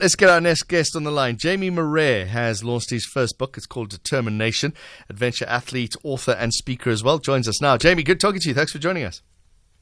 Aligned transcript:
Let's 0.00 0.16
get 0.16 0.30
our 0.30 0.40
next 0.40 0.62
guest 0.62 0.96
on 0.96 1.04
the 1.04 1.10
line. 1.10 1.36
Jamie 1.36 1.68
Marais 1.68 2.24
has 2.24 2.64
launched 2.64 2.88
his 2.88 3.04
first 3.04 3.36
book. 3.36 3.58
It's 3.58 3.66
called 3.66 3.90
Determination. 3.90 4.72
Adventure 5.10 5.44
athlete, 5.46 5.94
author, 6.02 6.32
and 6.32 6.54
speaker 6.54 6.88
as 6.88 7.04
well. 7.04 7.18
Joins 7.18 7.46
us 7.46 7.60
now. 7.60 7.76
Jamie, 7.76 8.02
good 8.02 8.18
talking 8.18 8.40
to 8.40 8.48
you. 8.48 8.54
Thanks 8.54 8.72
for 8.72 8.78
joining 8.78 9.04
us. 9.04 9.20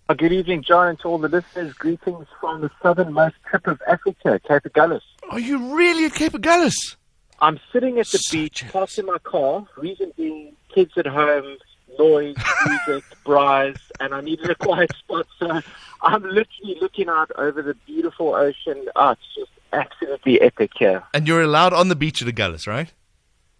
Uh, 0.09 0.15
good 0.15 0.33
evening, 0.33 0.65
John, 0.67 0.89
and 0.89 0.99
to 1.01 1.09
all 1.09 1.19
the 1.19 1.29
listeners. 1.29 1.73
Greetings 1.75 2.27
from 2.41 2.63
the 2.63 2.71
southernmost 2.83 3.37
tip 3.49 3.69
of 3.69 3.81
Africa, 3.87 4.41
Cape 4.41 4.65
Agulhas. 4.65 5.03
Are 5.31 5.39
you 5.39 5.77
really 5.77 6.07
at 6.07 6.15
Cape 6.15 6.33
Agulhas? 6.33 6.97
I'm 7.41 7.61
sitting 7.73 8.01
at 8.01 8.09
the 8.09 8.19
So 8.19 8.37
beach, 8.37 8.65
parked 8.73 8.99
in 8.99 9.07
my 9.07 9.19
car. 9.19 9.69
Reason 9.77 10.13
being, 10.17 10.57
kids 10.75 10.95
at 10.97 11.07
home, 11.07 11.59
noise, 11.97 12.35
music, 12.67 13.05
braais, 13.25 13.79
and 14.01 14.13
I 14.13 14.21
needed 14.23 14.51
a 14.51 14.57
quiet 14.57 14.91
spot. 14.99 15.29
So 15.39 15.61
I'm 16.03 16.23
literally 16.25 16.77
looking 16.81 17.09
out 17.09 17.31
over 17.37 17.63
the 17.63 17.75
beautiful 17.87 18.35
ocean. 18.35 18.87
Oh, 18.97 19.11
it's 19.11 19.23
just 19.37 19.53
absolutely 19.73 20.41
epic 20.41 20.73
here. 20.79 21.03
And 21.15 21.27
you're 21.27 21.43
allowed 21.43 21.73
on 21.73 21.89
the 21.89 21.97
beach 21.97 22.23
at 22.23 22.29
Agulhas, 22.29 22.67
right? 22.67 22.93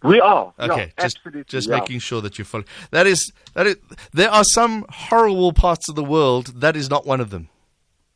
We 0.03 0.21
are. 0.21 0.53
yeah, 0.57 0.65
Okay, 0.65 0.93
just 0.99 1.17
absolutely. 1.17 1.43
just 1.45 1.69
yeah. 1.69 1.79
making 1.79 1.99
sure 1.99 2.21
that 2.21 2.37
you're 2.37 2.45
following. 2.45 2.67
That 2.91 3.05
is 3.05 3.31
that 3.53 3.67
is. 3.67 3.75
There 4.13 4.29
are 4.31 4.45
some 4.45 4.85
horrible 4.89 5.51
parts 5.51 5.89
of 5.89 5.95
the 5.95 6.03
world. 6.03 6.61
That 6.61 6.75
is 6.77 6.89
not 6.89 7.05
one 7.05 7.19
of 7.19 7.31
them. 7.31 7.49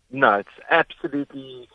No, 0.10 0.36
it's 0.36 0.50
absolutely 0.70 1.68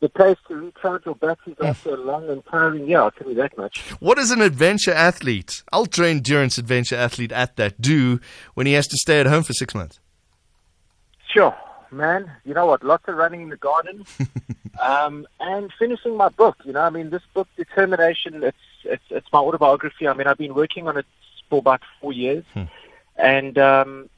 the 0.00 0.08
place 0.08 0.36
to 0.48 0.54
recharge 0.54 1.06
your 1.06 1.14
batteries 1.14 1.56
mm. 1.56 1.66
after 1.66 1.94
a 1.94 1.96
long 1.96 2.28
and 2.28 2.44
tiring 2.46 2.88
year. 2.88 3.00
I'll 3.00 3.10
tell 3.10 3.28
you 3.28 3.34
that 3.36 3.56
much. 3.56 3.80
What 3.98 4.18
does 4.18 4.30
an 4.30 4.42
adventure 4.42 4.92
athlete, 4.92 5.62
ultra 5.72 6.08
endurance 6.08 6.58
adventure 6.58 6.96
athlete 6.96 7.32
at 7.32 7.56
that, 7.56 7.80
do 7.80 8.20
when 8.54 8.66
he 8.66 8.74
has 8.74 8.86
to 8.88 8.96
stay 8.96 9.18
at 9.18 9.26
home 9.26 9.42
for 9.42 9.52
six 9.54 9.74
months? 9.74 9.98
Sure, 11.32 11.56
man. 11.92 12.30
You 12.44 12.54
know 12.54 12.66
what? 12.66 12.82
Lots 12.82 13.08
of 13.08 13.16
running 13.16 13.42
in 13.42 13.48
the 13.48 13.56
garden, 13.56 14.04
um, 14.82 15.26
and 15.40 15.72
finishing 15.78 16.16
my 16.16 16.28
book. 16.28 16.56
You 16.64 16.72
know, 16.72 16.82
I 16.82 16.90
mean, 16.90 17.10
this 17.10 17.22
book, 17.34 17.48
Determination. 17.56 18.42
It's 18.42 18.56
it's 18.84 19.04
it's 19.10 19.32
my 19.32 19.40
autobiography. 19.40 20.08
I 20.08 20.14
mean, 20.14 20.26
I've 20.26 20.38
been 20.38 20.54
working 20.54 20.88
on 20.88 20.96
it 20.96 21.06
for 21.48 21.58
about 21.58 21.82
four 22.00 22.12
years, 22.12 22.44
and 23.16 23.58
um, 23.58 24.08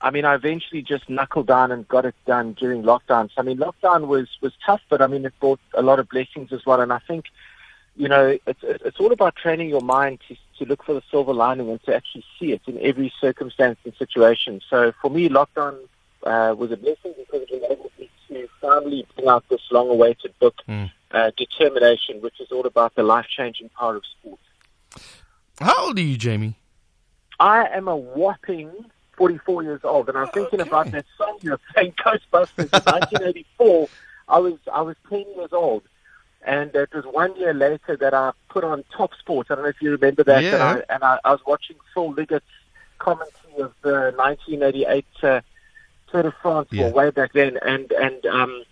I 0.00 0.10
mean, 0.10 0.24
I 0.24 0.34
eventually 0.34 0.82
just 0.82 1.08
knuckled 1.08 1.46
down 1.46 1.72
and 1.72 1.86
got 1.88 2.04
it 2.04 2.14
done 2.26 2.52
during 2.52 2.82
lockdown. 2.82 3.28
So 3.28 3.34
I 3.38 3.42
mean, 3.42 3.58
lockdown 3.58 4.06
was 4.06 4.28
was 4.40 4.52
tough, 4.64 4.80
but 4.88 5.02
I 5.02 5.06
mean, 5.06 5.24
it 5.24 5.34
brought 5.40 5.60
a 5.74 5.82
lot 5.82 5.98
of 5.98 6.08
blessings 6.08 6.52
as 6.52 6.64
well. 6.64 6.80
And 6.80 6.92
I 6.92 6.98
think, 6.98 7.26
you 7.96 8.08
know, 8.08 8.38
it's 8.46 8.60
it's 8.62 8.82
it's 8.84 9.00
all 9.00 9.12
about 9.12 9.36
training 9.36 9.68
your 9.68 9.80
mind 9.80 10.20
to 10.28 10.36
to 10.58 10.64
look 10.64 10.84
for 10.84 10.94
the 10.94 11.02
silver 11.10 11.34
lining 11.34 11.70
and 11.70 11.82
to 11.84 11.94
actually 11.94 12.24
see 12.38 12.52
it 12.52 12.62
in 12.66 12.78
every 12.80 13.12
circumstance 13.20 13.78
and 13.84 13.94
situation. 13.94 14.60
So 14.68 14.92
for 15.00 15.10
me, 15.10 15.28
lockdown 15.28 15.78
uh, 16.24 16.54
was 16.56 16.70
a 16.72 16.76
blessing 16.76 17.14
because 17.16 17.42
it 17.42 17.50
enabled 17.50 17.90
me 17.98 18.10
to 18.28 18.48
finally 18.60 19.06
bring 19.14 19.28
out 19.28 19.44
this 19.48 19.60
long-awaited 19.70 20.34
book, 20.38 20.54
Mm. 20.68 20.90
uh, 21.12 21.30
Determination, 21.36 22.20
which 22.20 22.40
is 22.40 22.50
all 22.52 22.66
about 22.66 22.94
the 22.94 23.02
life-changing 23.02 23.70
power 23.70 23.96
of 23.96 24.02
sport. 24.06 24.40
How 25.60 25.86
old 25.86 25.98
are 25.98 26.02
you, 26.02 26.16
Jamie? 26.16 26.56
I 27.40 27.66
am 27.68 27.88
a 27.88 27.96
whopping 27.96 28.70
44 29.16 29.62
years 29.62 29.80
old, 29.84 30.08
and 30.08 30.18
I'm 30.18 30.28
thinking 30.28 30.60
Okay. 30.60 30.68
about 30.68 30.90
that 30.92 31.04
song 31.16 31.38
you 31.42 31.50
were 31.52 31.60
playing, 31.72 31.92
Ghostbusters, 31.92 32.58
in 32.58 32.82
1984. 32.84 33.88
I 34.28 34.38
was 34.38 34.54
I 34.72 34.82
was 34.82 34.96
10 35.08 35.24
years 35.36 35.52
old, 35.52 35.82
and 36.42 36.74
it 36.74 36.92
was 36.92 37.04
one 37.06 37.34
year 37.36 37.54
later 37.54 37.96
that 37.96 38.14
I 38.14 38.32
put 38.50 38.62
on 38.64 38.84
Top 38.96 39.12
Sport. 39.18 39.48
I 39.50 39.54
don't 39.54 39.64
know 39.64 39.70
if 39.70 39.80
you 39.82 39.90
remember 39.92 40.22
that. 40.24 40.42
Yeah. 40.42 40.54
And, 40.54 40.62
I, 40.62 40.94
and 40.94 41.04
I, 41.04 41.18
I 41.24 41.30
was 41.32 41.40
watching 41.46 41.76
Phil 41.94 42.12
Liggett's 42.12 42.44
commentary 42.98 43.62
of 43.62 43.72
the 43.82 44.12
1988 44.16 45.04
uh, 45.22 45.40
Tour 46.10 46.22
de 46.24 46.32
France, 46.42 46.68
Yeah. 46.70 46.84
well, 46.84 46.92
way 46.92 47.10
back 47.10 47.32
then, 47.32 47.58
and 47.62 47.90
and 47.92 48.24
um, 48.26 48.62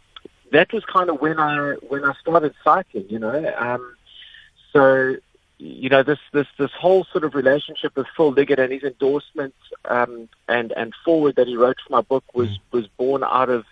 that 0.52 0.72
was 0.72 0.84
kind 0.84 1.10
of 1.10 1.20
when 1.20 1.38
I 1.38 1.74
when 1.88 2.04
I 2.04 2.12
started 2.20 2.54
cycling. 2.64 3.06
You 3.08 3.18
know, 3.18 3.54
um, 3.58 3.94
so 4.72 5.16
you 5.58 5.88
know 5.88 6.02
this 6.02 6.18
this 6.32 6.46
this 6.58 6.70
whole 6.78 7.04
sort 7.12 7.24
of 7.24 7.34
relationship 7.34 7.96
with 7.96 8.06
Phil 8.16 8.30
Liggett 8.32 8.58
and 8.58 8.72
his 8.72 8.82
endorsement 8.82 9.54
um, 9.86 10.28
and 10.48 10.72
and 10.72 10.92
forward 11.04 11.36
that 11.36 11.46
he 11.46 11.56
wrote 11.56 11.76
for 11.86 11.92
my 11.92 12.00
book 12.02 12.24
was 12.34 12.48
Mm. 12.48 12.58
was 12.72 12.86
born 12.98 13.24
out 13.24 13.48
of 13.48 13.64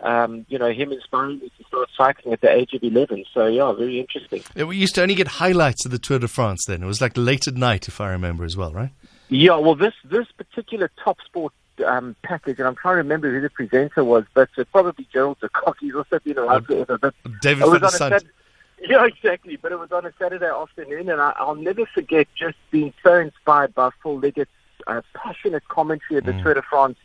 um, 0.00 0.46
you 0.48 0.58
know 0.58 0.70
him 0.70 0.92
inspiring 0.92 1.38
me 1.40 1.50
to 1.58 1.64
start 1.64 1.88
cycling 1.96 2.32
at 2.32 2.40
the 2.40 2.50
age 2.50 2.72
of 2.74 2.82
eleven. 2.82 3.24
So 3.34 3.46
yeah, 3.46 3.72
very 3.72 3.98
interesting. 4.00 4.42
Yeah, 4.56 4.64
We 4.64 4.76
used 4.76 4.94
to 4.96 5.02
only 5.02 5.14
get 5.14 5.28
highlights 5.28 5.84
of 5.84 5.90
the 5.92 5.98
Tour 5.98 6.18
de 6.18 6.28
France 6.28 6.64
then. 6.66 6.82
It 6.82 6.86
was 6.86 7.00
like 7.00 7.12
late 7.16 7.46
at 7.48 7.54
night, 7.54 7.88
if 7.88 8.00
I 8.00 8.10
remember 8.10 8.44
as 8.44 8.56
well, 8.56 8.72
right? 8.72 8.90
Yeah, 9.28 9.56
well 9.56 9.74
this 9.74 9.94
this 10.04 10.26
particular 10.36 10.90
top 11.04 11.18
sport. 11.24 11.52
Um, 11.86 12.16
package, 12.22 12.58
and 12.58 12.66
I'm 12.68 12.74
trying 12.76 12.94
to 12.94 12.98
remember 12.98 13.30
who 13.32 13.40
the 13.40 13.50
presenter 13.50 14.02
was, 14.04 14.24
but 14.34 14.48
uh, 14.58 14.64
probably 14.72 15.06
Gerald 15.12 15.38
de 15.40 15.48
Kock. 15.48 15.76
He's 15.80 15.94
also 15.94 16.18
been 16.18 16.38
around 16.38 16.66
forever. 16.66 16.98
But 16.98 17.14
David 17.40 17.62
It 17.64 17.68
was 17.70 17.82
on. 17.82 17.90
Sat- 17.90 18.24
Yeah, 18.80 19.04
exactly. 19.06 19.56
But 19.56 19.72
it 19.72 19.78
was 19.78 19.90
on 19.90 20.06
a 20.06 20.12
Saturday 20.20 20.46
afternoon, 20.46 21.08
and 21.08 21.20
I, 21.20 21.32
I'll 21.36 21.56
never 21.56 21.84
forget 21.86 22.28
just 22.36 22.56
being 22.70 22.92
so 23.02 23.14
inspired 23.16 23.74
by 23.74 23.90
Phil 24.02 24.18
Liggett's 24.18 24.50
uh, 24.86 25.02
passionate 25.14 25.66
commentary 25.68 26.18
of 26.18 26.24
the 26.26 26.32
Mm. 26.32 26.42
Tour 26.44 26.54
de 26.54 26.62
France. 26.62 26.96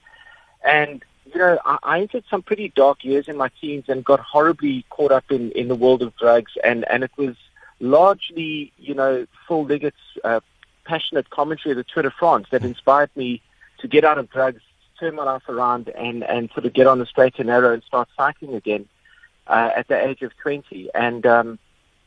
And, 0.63 1.03
you 1.33 1.39
know, 1.39 1.57
I, 1.65 1.77
I 1.83 1.99
entered 2.01 2.25
some 2.29 2.43
pretty 2.43 2.69
dark 2.75 3.03
years 3.03 3.27
in 3.27 3.37
my 3.37 3.49
teens 3.59 3.85
and 3.87 4.05
got 4.05 4.19
horribly 4.19 4.85
caught 4.91 5.11
up 5.11 5.31
in, 5.31 5.51
in 5.53 5.67
the 5.67 5.75
world 5.75 6.01
of 6.03 6.15
drugs. 6.17 6.51
And, 6.63 6.85
and 6.91 7.03
it 7.03 7.11
was 7.17 7.35
largely, 7.79 8.71
you 8.77 8.93
know, 8.93 9.25
Phil 9.47 9.65
Liggett's 9.65 9.97
uh, 10.23 10.39
passionate 10.85 11.29
commentary 11.31 11.71
of 11.71 11.77
the 11.77 11.83
Tour 11.83 12.03
de 12.03 12.11
France 12.11 12.47
that 12.51 12.63
inspired 12.63 13.09
me 13.15 13.41
to 13.83 13.87
get 13.87 14.03
out 14.03 14.17
of 14.17 14.29
drugs, 14.31 14.61
turn 14.99 15.13
my 15.15 15.23
life 15.23 15.47
around, 15.47 15.89
and, 15.89 16.23
and 16.23 16.49
sort 16.53 16.65
of 16.65 16.73
get 16.73 16.87
on 16.87 16.97
the 16.99 17.05
straight 17.05 17.35
and 17.37 17.47
narrow 17.47 17.73
and 17.73 17.83
start 17.83 18.07
cycling 18.17 18.55
again 18.55 18.87
uh, 19.45 19.69
at 19.75 19.87
the 19.89 20.07
age 20.07 20.21
of 20.23 20.35
20. 20.37 20.89
And, 20.95 21.25
um, 21.25 21.59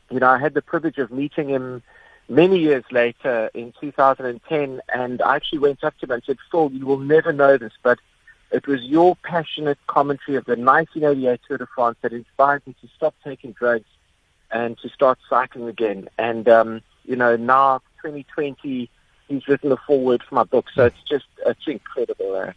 you 0.09 0.19
know, 0.19 0.27
I 0.27 0.39
had 0.39 0.55
the 0.55 0.61
privilege 0.61 0.97
of 0.97 1.11
meeting 1.11 1.49
him 1.49 1.83
many 2.27 2.59
years 2.59 2.83
later 2.91 3.49
in 3.53 3.73
2010, 3.79 4.81
and 4.93 5.21
I 5.21 5.35
actually 5.35 5.59
went 5.59 5.83
up 5.83 5.97
to 5.99 6.05
him 6.05 6.11
and 6.11 6.23
said, 6.25 6.37
Phil, 6.51 6.71
you 6.73 6.85
will 6.85 6.99
never 6.99 7.31
know 7.31 7.57
this, 7.57 7.73
but 7.83 7.99
it 8.51 8.65
was 8.65 8.81
your 8.81 9.15
passionate 9.17 9.77
commentary 9.85 10.35
of 10.35 10.45
the 10.45 10.55
1988 10.55 11.39
Tour 11.47 11.57
de 11.59 11.67
France 11.67 11.97
that 12.01 12.11
inspired 12.11 12.65
me 12.65 12.75
to 12.81 12.87
stop 12.95 13.13
taking 13.23 13.51
drugs 13.51 13.85
and 14.49 14.77
to 14.79 14.89
start 14.89 15.19
cycling 15.29 15.67
again. 15.67 16.09
And, 16.17 16.49
um, 16.49 16.81
you 17.05 17.15
know, 17.15 17.35
now 17.35 17.81
2020, 18.01 18.89
he's 19.27 19.47
written 19.47 19.69
the 19.69 19.77
foreword 19.85 20.23
for 20.27 20.35
my 20.35 20.43
book, 20.43 20.65
so 20.73 20.85
it's 20.85 21.03
just, 21.09 21.25
it's 21.45 21.67
incredible. 21.67 22.35
Uh, 22.35 22.51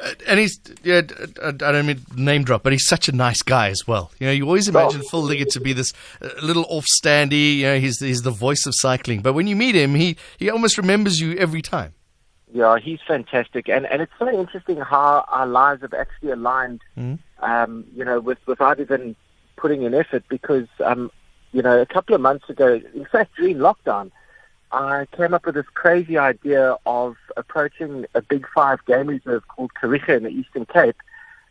Uh, 0.00 0.14
and 0.26 0.40
he's, 0.40 0.60
yeah, 0.82 1.00
I 1.44 1.52
don't 1.52 1.86
mean 1.86 2.00
name 2.16 2.42
drop, 2.42 2.64
but 2.64 2.72
he's 2.72 2.88
such 2.88 3.08
a 3.08 3.12
nice 3.12 3.40
guy 3.42 3.68
as 3.68 3.86
well. 3.86 4.10
You 4.18 4.26
know, 4.26 4.32
you 4.32 4.44
always 4.44 4.66
imagine 4.66 5.02
Phil 5.02 5.22
Liggett 5.22 5.50
to 5.50 5.60
be 5.60 5.72
this 5.72 5.92
uh, 6.20 6.28
little 6.42 6.66
off-standy, 6.68 7.58
you 7.58 7.62
know, 7.66 7.78
he's, 7.78 8.00
he's 8.00 8.22
the 8.22 8.32
voice 8.32 8.66
of 8.66 8.74
cycling. 8.76 9.22
But 9.22 9.34
when 9.34 9.46
you 9.46 9.54
meet 9.54 9.76
him, 9.76 9.94
he, 9.94 10.16
he 10.38 10.50
almost 10.50 10.76
remembers 10.76 11.20
you 11.20 11.36
every 11.36 11.62
time. 11.62 11.94
Yeah, 12.52 12.78
he's 12.78 12.98
fantastic, 13.06 13.68
and 13.68 13.86
and 13.86 14.02
it's 14.02 14.12
so 14.18 14.28
interesting 14.28 14.80
how 14.80 15.24
our 15.28 15.46
lives 15.46 15.82
have 15.82 15.94
actually 15.94 16.32
aligned. 16.32 16.80
Mhm. 16.98 17.20
Um, 17.38 17.84
you 17.94 18.04
know, 18.04 18.18
with 18.18 18.38
without 18.46 18.80
even 18.80 19.14
putting 19.54 19.82
in 19.82 19.94
effort, 19.94 20.24
because 20.28 20.66
um, 20.84 21.12
you 21.52 21.62
know, 21.62 21.80
a 21.80 21.86
couple 21.86 22.12
of 22.16 22.20
months 22.20 22.50
ago, 22.50 22.80
in 22.92 23.04
fact, 23.04 23.36
during 23.36 23.58
lockdown, 23.58 24.10
I 24.72 25.06
came 25.16 25.34
up 25.34 25.46
with 25.46 25.56
this 25.56 25.66
crazy 25.74 26.16
idea 26.16 26.76
of 26.86 27.16
approaching 27.36 28.06
a 28.14 28.22
Big 28.22 28.46
Five 28.54 28.84
game 28.86 29.08
reserve 29.08 29.46
called 29.48 29.72
Kariga 29.80 30.16
in 30.16 30.22
the 30.22 30.30
Eastern 30.30 30.64
Cape, 30.66 30.96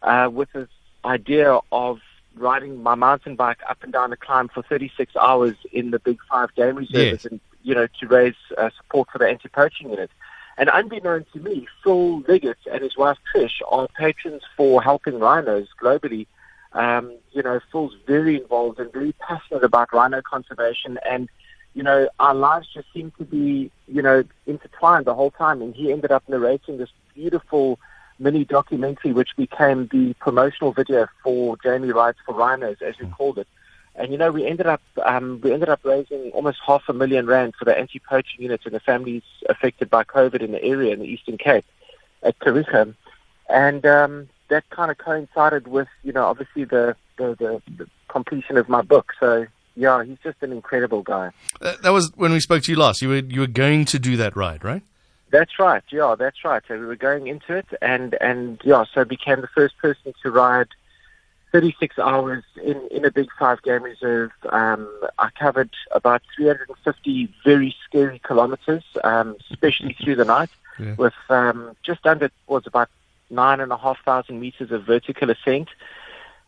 uh, 0.03 0.29
with 0.31 0.51
this 0.53 0.69
idea 1.03 1.59
of 1.71 1.99
riding 2.35 2.81
my 2.81 2.95
mountain 2.95 3.35
bike 3.35 3.59
up 3.69 3.83
and 3.83 3.91
down 3.91 4.13
a 4.13 4.17
climb 4.17 4.47
for 4.47 4.63
36 4.63 5.15
hours 5.17 5.55
in 5.73 5.91
the 5.91 5.99
Big 5.99 6.19
Five 6.29 6.53
game 6.55 6.75
reserves, 6.75 7.23
Yes. 7.23 7.25
and 7.25 7.39
you 7.63 7.75
know, 7.75 7.87
to 7.99 8.07
raise 8.07 8.35
uh, 8.57 8.69
support 8.77 9.09
for 9.11 9.17
the 9.17 9.27
anti-poaching 9.27 9.89
unit. 9.89 10.09
And 10.57 10.69
unbeknown 10.69 11.25
to 11.33 11.39
me, 11.39 11.67
Phil 11.83 12.19
Liggett 12.21 12.57
and 12.71 12.81
his 12.81 12.95
wife 12.97 13.17
Trish 13.33 13.61
are 13.69 13.87
patrons 13.97 14.43
for 14.55 14.81
helping 14.81 15.19
rhinos 15.19 15.67
globally. 15.81 16.27
Um, 16.73 17.15
you 17.31 17.41
know, 17.43 17.59
Phil's 17.71 17.95
very 18.07 18.39
involved 18.41 18.79
and 18.79 18.91
very 18.93 19.13
passionate 19.13 19.63
about 19.63 19.91
rhino 19.93 20.21
conservation, 20.21 20.99
and 21.09 21.27
you 21.73 21.83
know, 21.83 22.09
our 22.19 22.35
lives 22.35 22.67
just 22.73 22.87
seemed 22.93 23.15
to 23.17 23.25
be, 23.25 23.71
you 23.87 24.01
know, 24.01 24.23
intertwined 24.47 25.05
the 25.05 25.15
whole 25.15 25.31
time. 25.31 25.61
And 25.61 25.73
he 25.75 25.91
ended 25.91 26.11
up 26.11 26.23
narrating 26.27 26.77
this 26.77 26.89
beautiful 27.13 27.79
mini 28.17 28.43
documentary, 28.43 29.13
which 29.13 29.35
became 29.37 29.87
the 29.91 30.13
promotional 30.15 30.73
video 30.73 31.07
for 31.23 31.57
Jamie 31.63 31.91
Rides 31.91 32.17
for 32.25 32.35
Rhinos, 32.35 32.77
as 32.81 32.97
we 32.99 33.07
called 33.07 33.37
it. 33.37 33.47
And 33.95 34.11
you 34.11 34.17
know, 34.17 34.31
we 34.31 34.45
ended 34.45 34.65
up 34.65 34.81
um, 35.03 35.41
we 35.43 35.51
ended 35.51 35.69
up 35.69 35.81
raising 35.83 36.31
almost 36.31 36.59
half 36.65 36.83
a 36.87 36.93
million 36.93 37.25
rand 37.25 37.55
for 37.55 37.65
the 37.65 37.77
anti-poaching 37.77 38.41
units 38.41 38.65
and 38.65 38.73
the 38.73 38.79
families 38.79 39.23
affected 39.49 39.89
by 39.89 40.03
COVID 40.03 40.41
in 40.41 40.51
the 40.51 40.63
area 40.63 40.93
in 40.93 40.99
the 40.99 41.05
Eastern 41.05 41.37
Cape 41.37 41.65
at 42.23 42.39
Kariga. 42.39 42.93
And 43.49 43.85
um, 43.85 44.29
that 44.49 44.69
kind 44.69 44.91
of 44.91 44.97
coincided 44.97 45.67
with 45.67 45.87
you 46.03 46.13
know 46.13 46.25
obviously 46.25 46.63
the, 46.63 46.95
the 47.17 47.35
the 47.35 47.61
the 47.77 47.87
completion 48.07 48.57
of 48.57 48.69
my 48.69 48.81
book. 48.81 49.13
So 49.19 49.47
yeah, 49.79 50.03
he's 50.03 50.17
just 50.21 50.37
an 50.41 50.51
incredible 50.51 51.01
guy. 51.01 51.31
Uh, 51.61 51.75
that 51.83 51.91
was 51.91 52.11
when 52.15 52.33
we 52.33 52.41
spoke 52.41 52.63
to 52.63 52.71
you 52.71 52.77
last. 52.77 53.01
You 53.01 53.09
were, 53.09 53.17
you 53.17 53.39
were 53.39 53.47
going 53.47 53.85
to 53.85 53.97
do 53.97 54.17
that 54.17 54.35
ride, 54.35 54.63
right? 54.63 54.83
That's 55.31 55.57
right. 55.57 55.83
Yeah, 55.89 56.15
that's 56.17 56.43
right. 56.43 56.61
So 56.67 56.77
we 56.77 56.85
were 56.85 56.95
going 56.95 57.27
into 57.27 57.55
it, 57.55 57.67
and 57.81 58.17
and 58.19 58.59
yeah, 58.63 58.83
so 58.93 59.05
became 59.05 59.41
the 59.41 59.47
first 59.47 59.77
person 59.77 60.13
to 60.21 60.31
ride 60.31 60.67
36 61.51 61.97
hours 61.97 62.43
in, 62.61 62.87
in 62.91 63.05
a 63.05 63.11
big 63.11 63.29
five 63.39 63.61
game 63.61 63.83
reserve. 63.83 64.31
Um, 64.49 64.89
I 65.17 65.29
covered 65.39 65.69
about 65.91 66.21
350 66.35 67.33
very 67.45 67.75
scary 67.85 68.19
kilometers, 68.19 68.83
um, 69.03 69.37
especially 69.49 69.95
through 70.03 70.15
the 70.15 70.25
night, 70.25 70.49
yeah. 70.79 70.95
with 70.95 71.13
um, 71.29 71.75
just 71.83 72.05
under 72.05 72.29
was 72.47 72.67
about 72.67 72.89
nine 73.29 73.61
and 73.61 73.71
a 73.71 73.77
half 73.77 74.03
thousand 74.03 74.39
meters 74.39 74.71
of 74.71 74.83
vertical 74.83 75.29
ascent, 75.29 75.69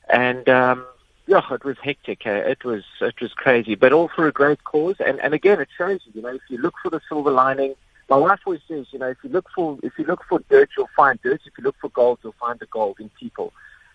and 0.10 0.50
um, 0.50 0.86
yeah, 1.28 1.42
it 1.52 1.64
was 1.64 1.78
hectic. 1.82 2.26
Uh, 2.26 2.32
it 2.32 2.64
was 2.64 2.84
it 3.00 3.22
was 3.22 3.34
crazy, 3.34 3.76
but 3.76 3.94
all 3.94 4.10
for 4.10 4.28
a 4.28 4.32
great 4.32 4.64
cause. 4.64 4.96
And 5.00 5.20
and 5.20 5.34
again, 5.34 5.60
it 5.62 5.70
shows 5.78 6.00
you, 6.06 6.14
you 6.16 6.22
know, 6.22 6.36
if 6.36 6.42
you 6.50 6.58
look 6.58 6.76
for 6.82 6.90
the 6.90 7.02
silver 7.08 7.32
lining. 7.32 7.76
My 8.10 8.18
wife 8.18 8.42
always 8.46 8.60
says, 8.68 8.88
you 8.92 9.00
know, 9.00 9.08
if 9.08 9.18
you 9.24 9.30
look 9.30 9.46
for 9.56 9.78
if 9.84 9.94
you 9.98 10.04
look 10.04 10.26
for 10.28 10.44
dirt, 10.50 10.70
you'll 10.76 10.90
find 10.98 11.22
dirt. 11.22 11.40
If 11.46 11.54
you 11.58 11.64
look 11.64 11.78
for 11.80 11.90
gold, 11.90 12.20
you'll 12.24 12.36
find 12.38 12.60
the 12.60 12.66
gold 12.66 12.98
in 13.00 13.10
people. 13.18 13.54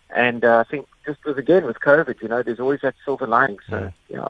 And 0.09 0.43
uh, 0.43 0.65
I 0.67 0.71
think 0.71 0.87
just 1.05 1.19
as 1.29 1.37
again 1.37 1.67
with 1.67 1.81
COVID, 1.81 2.23
you 2.23 2.29
know, 2.29 2.43
there's 2.43 2.61
always 2.61 2.81
that 2.81 2.95
silver 3.05 3.27
lining. 3.27 3.59
So, 3.69 3.93
yeah. 4.09 4.29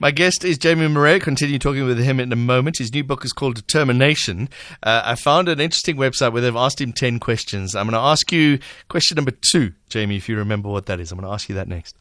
My 0.00 0.10
guest 0.10 0.44
is 0.44 0.58
Jamie 0.58 0.88
Marais. 0.88 1.20
Continue 1.20 1.58
talking 1.58 1.84
with 1.84 2.00
him 2.00 2.18
in 2.18 2.32
a 2.32 2.36
moment. 2.36 2.78
His 2.78 2.92
new 2.92 3.04
book 3.04 3.24
is 3.24 3.32
called 3.32 3.54
Determination. 3.54 4.48
Uh, 4.82 5.02
I 5.04 5.14
found 5.14 5.48
an 5.48 5.60
interesting 5.60 5.96
website 5.96 6.32
where 6.32 6.42
they've 6.42 6.56
asked 6.56 6.80
him 6.80 6.92
10 6.92 7.20
questions. 7.20 7.76
I'm 7.76 7.86
going 7.86 7.92
to 7.92 8.00
ask 8.00 8.32
you 8.32 8.58
question 8.88 9.14
number 9.14 9.30
two, 9.30 9.72
Jamie, 9.88 10.16
if 10.16 10.28
you 10.28 10.36
remember 10.36 10.68
what 10.68 10.86
that 10.86 10.98
is. 10.98 11.12
I'm 11.12 11.18
going 11.18 11.28
to 11.28 11.32
ask 11.32 11.48
you 11.48 11.54
that 11.54 11.68
next. 11.68 11.96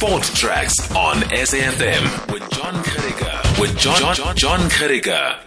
Sport 0.00 0.22
Tracks 0.22 0.90
on 0.96 1.16
SAFM 1.24 2.32
with 2.32 2.50
John 2.52 2.82
Carrigher. 2.82 3.60
With 3.60 3.76
John, 3.76 4.14
John, 4.14 4.34
John 4.34 4.70
Carrigher. 4.70 5.38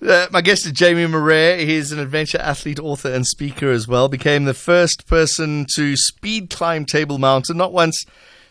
Uh, 0.00 0.26
my 0.30 0.40
guest 0.40 0.64
is 0.64 0.72
Jamie 0.72 1.06
Marais. 1.06 1.66
He's 1.66 1.92
an 1.92 1.98
adventure 1.98 2.38
athlete, 2.38 2.78
author, 2.78 3.12
and 3.12 3.26
speaker 3.26 3.70
as 3.70 3.86
well. 3.86 4.08
Became 4.08 4.46
the 4.46 4.54
first 4.54 5.06
person 5.06 5.66
to 5.74 5.98
speed 5.98 6.48
climb 6.48 6.86
Table 6.86 7.18
Mountain, 7.18 7.58
not 7.58 7.74
once, 7.74 8.06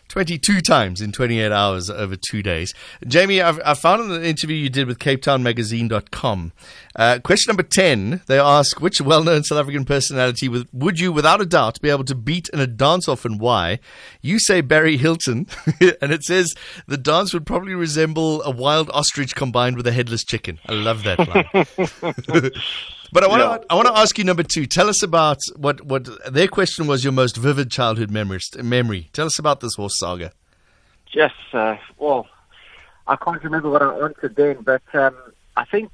22 0.08 0.60
times 0.60 1.00
in 1.00 1.12
28 1.12 1.50
hours 1.50 1.90
over 1.90 2.16
two 2.16 2.42
days. 2.42 2.74
Jamie, 3.06 3.40
I've, 3.40 3.60
I 3.64 3.74
found 3.74 4.02
in 4.02 4.10
an 4.12 4.24
interview 4.24 4.56
you 4.56 4.70
did 4.70 4.86
with 4.86 4.98
CapeTownMagazine.com. 4.98 6.52
Uh, 6.96 7.18
question 7.22 7.50
number 7.50 7.62
10, 7.62 8.22
they 8.26 8.38
ask, 8.38 8.80
which 8.80 9.00
well-known 9.00 9.42
South 9.42 9.58
African 9.58 9.84
personality 9.84 10.48
would, 10.48 10.68
would 10.72 11.00
you, 11.00 11.12
without 11.12 11.40
a 11.40 11.46
doubt, 11.46 11.80
be 11.80 11.90
able 11.90 12.04
to 12.04 12.14
beat 12.14 12.48
in 12.50 12.60
a 12.60 12.66
dance-off 12.66 13.24
and 13.24 13.40
why? 13.40 13.80
You 14.22 14.38
say 14.38 14.60
Barry 14.60 14.96
Hilton, 14.96 15.46
and 15.80 16.12
it 16.12 16.22
says 16.22 16.54
the 16.86 16.96
dance 16.96 17.34
would 17.34 17.46
probably 17.46 17.74
resemble 17.74 18.42
a 18.42 18.50
wild 18.50 18.90
ostrich 18.90 19.34
combined 19.34 19.76
with 19.76 19.86
a 19.86 19.92
headless 19.92 20.24
chicken. 20.24 20.60
I 20.66 20.72
love 20.72 21.02
that 21.02 21.18
line. 21.28 22.50
But 23.14 23.22
I 23.22 23.28
want 23.28 23.42
to 23.42 23.46
yeah. 23.46 23.66
I 23.70 23.74
want 23.76 23.86
to 23.86 23.96
ask 23.96 24.18
you 24.18 24.24
number 24.24 24.42
two. 24.42 24.66
Tell 24.66 24.88
us 24.88 25.04
about 25.04 25.38
what 25.56 25.80
what 25.82 26.08
their 26.32 26.48
question 26.48 26.88
was. 26.88 27.04
Your 27.04 27.12
most 27.12 27.36
vivid 27.36 27.70
childhood 27.70 28.10
memory. 28.10 28.40
Memory. 28.60 29.08
Tell 29.12 29.26
us 29.26 29.38
about 29.38 29.60
this 29.60 29.76
horse 29.76 30.00
saga. 30.00 30.32
Yes. 31.12 31.30
Uh, 31.52 31.76
well, 31.96 32.26
I 33.06 33.14
can't 33.14 33.42
remember 33.44 33.70
what 33.70 33.82
I 33.82 34.00
answered 34.00 34.34
then, 34.34 34.62
but 34.62 34.82
um, 34.94 35.14
I 35.56 35.64
think 35.64 35.92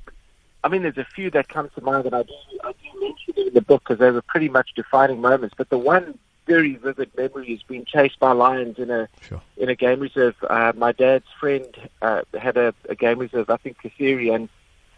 I 0.64 0.68
mean 0.68 0.80
there's 0.80 0.96
a 0.96 1.04
few 1.04 1.30
that 1.32 1.50
come 1.50 1.68
to 1.74 1.82
mind 1.82 2.04
that 2.04 2.14
I 2.14 2.22
do 2.22 2.32
I 2.64 2.72
do 2.72 3.00
mention 3.00 3.48
in 3.48 3.52
the 3.52 3.60
book 3.60 3.82
because 3.84 3.98
they 3.98 4.10
were 4.10 4.22
pretty 4.22 4.48
much 4.48 4.70
defining 4.74 5.20
moments. 5.20 5.54
But 5.58 5.68
the 5.68 5.76
one 5.76 6.18
very 6.46 6.76
vivid 6.76 7.10
memory 7.18 7.52
is 7.52 7.62
being 7.62 7.84
chased 7.84 8.18
by 8.18 8.32
lions 8.32 8.78
in 8.78 8.90
a 8.90 9.10
sure. 9.20 9.42
in 9.58 9.68
a 9.68 9.74
game 9.74 10.00
reserve. 10.00 10.36
Uh, 10.48 10.72
my 10.74 10.92
dad's 10.92 11.28
friend 11.38 11.66
uh, 12.00 12.22
had 12.40 12.56
a, 12.56 12.72
a 12.88 12.94
game 12.94 13.18
reserve 13.18 13.50
up 13.50 13.60
in 13.66 13.74
Kathiri, 13.74 14.34
and 14.34 14.48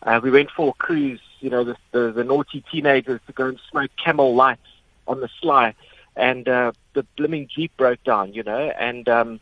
uh, 0.03 0.21
we 0.23 0.31
went 0.31 0.51
for 0.51 0.71
a 0.71 0.73
cruise 0.73 1.21
you 1.43 1.51
know, 1.51 1.65
the, 1.65 1.77
the, 1.91 2.13
the 2.13 2.25
naughty 2.25 2.65
teenagers 2.71 3.21
to 3.27 3.33
go 3.33 3.49
and 3.49 3.61
smoke 3.71 3.91
camel 4.03 4.35
lights 4.35 4.61
on 5.07 5.21
the 5.21 5.29
sly. 5.41 5.75
And 6.15 6.49
uh, 6.49 6.73
the 6.95 7.03
blooming 7.17 7.49
Jeep 7.49 7.77
broke 7.77 8.03
down, 8.05 8.33
you 8.33 8.43
know, 8.43 8.71
and 8.79 9.09
um, 9.09 9.41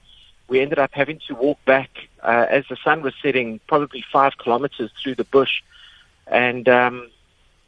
we 0.48 0.60
ended 0.60 0.78
up 0.78 0.90
having 0.92 1.20
to 1.28 1.34
walk 1.34 1.62
back 1.64 1.90
uh, 2.22 2.46
as 2.48 2.64
the 2.68 2.76
sun 2.82 3.02
was 3.02 3.12
setting, 3.22 3.60
probably 3.68 4.04
five 4.12 4.38
kilometers 4.38 4.90
through 5.02 5.16
the 5.16 5.24
bush. 5.24 5.62
And, 6.26 6.68
um, 6.68 7.10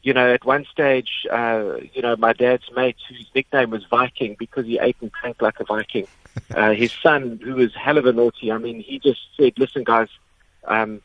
you 0.02 0.14
know, 0.14 0.32
at 0.32 0.44
one 0.44 0.64
stage, 0.70 1.26
uh, 1.30 1.76
you 1.92 2.00
know, 2.00 2.16
my 2.16 2.32
dad's 2.32 2.70
mate, 2.74 2.96
whose 3.08 3.28
nickname 3.34 3.70
was 3.70 3.84
Viking 3.84 4.36
because 4.38 4.66
he 4.66 4.78
ate 4.78 4.96
and 5.00 5.12
drank 5.20 5.42
like 5.42 5.60
a 5.60 5.64
Viking, 5.64 6.06
uh, 6.54 6.70
his 6.70 6.92
son, 6.92 7.40
who 7.42 7.56
was 7.56 7.74
hell 7.74 7.98
of 7.98 8.06
a 8.06 8.12
naughty, 8.12 8.50
I 8.50 8.58
mean, 8.58 8.80
he 8.80 8.98
just 8.98 9.20
said, 9.36 9.58
listen, 9.58 9.84
guys, 9.84 10.08
um, 10.64 11.02